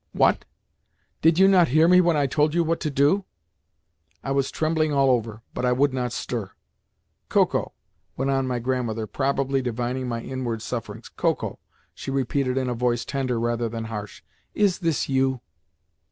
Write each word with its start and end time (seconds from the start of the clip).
"What? 0.13 0.45
Did 1.21 1.37
you 1.37 1.47
not 1.47 1.67
hear 1.67 1.87
me 1.87 2.01
when 2.01 2.17
I 2.17 2.25
told 2.25 2.55
you 2.55 2.63
what 2.63 2.79
to 2.79 2.89
do?" 2.89 3.23
I 4.23 4.31
was 4.31 4.49
trembling 4.49 4.91
all 4.91 5.11
over, 5.11 5.43
but 5.53 5.63
I 5.63 5.73
would 5.73 5.93
not 5.93 6.11
stir. 6.11 6.53
"Koko," 7.29 7.73
went 8.17 8.31
on 8.31 8.47
my 8.47 8.57
grandmother, 8.57 9.05
probably 9.05 9.61
divining 9.61 10.07
my 10.07 10.21
inward 10.23 10.63
sufferings, 10.63 11.07
"Koko," 11.07 11.59
she 11.93 12.09
repeated 12.09 12.57
in 12.57 12.67
a 12.67 12.73
voice 12.73 13.05
tender 13.05 13.39
rather 13.39 13.69
than 13.69 13.83
harsh, 13.93 14.23
"is 14.55 14.79
this 14.79 15.07
you?" 15.07 15.41